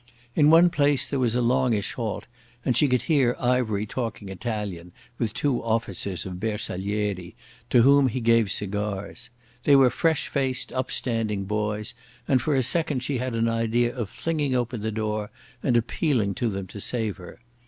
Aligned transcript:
In 0.35 0.49
one 0.49 0.71
place 0.71 1.07
there 1.07 1.19
was 1.19 1.35
a 1.35 1.43
longish 1.43 1.93
halt, 1.93 2.25
and 2.65 2.75
she 2.75 2.87
could 2.87 3.03
hear 3.03 3.35
Ivery 3.39 3.85
talking 3.85 4.29
Italian 4.29 4.93
with 5.19 5.31
two 5.31 5.61
officers 5.63 6.25
of 6.25 6.39
Bersaglieri, 6.39 7.35
to 7.69 7.83
whom 7.83 8.07
he 8.07 8.19
gave 8.19 8.49
cigars. 8.49 9.29
They 9.63 9.75
were 9.75 9.91
fresh 9.91 10.27
faced, 10.27 10.73
upstanding 10.73 11.43
boys, 11.43 11.93
and 12.27 12.41
for 12.41 12.55
a 12.55 12.63
second 12.63 13.03
she 13.03 13.19
had 13.19 13.35
an 13.35 13.47
idea 13.47 13.95
of 13.95 14.09
flinging 14.09 14.55
open 14.55 14.81
the 14.81 14.91
door 14.91 15.29
and 15.61 15.77
appealing 15.77 16.33
to 16.33 16.49
them 16.49 16.65
to 16.65 16.81
save 16.81 17.17
her. 17.17 17.39